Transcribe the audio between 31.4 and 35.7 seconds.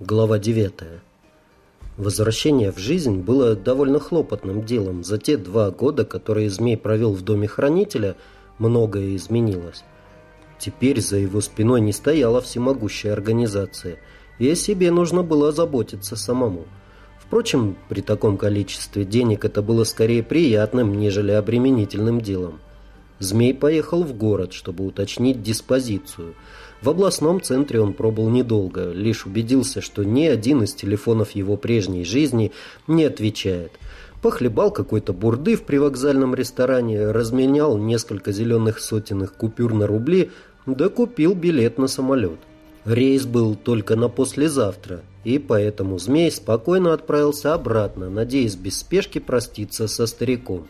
прежней жизни не отвечает. Похлебал какой-то бурды в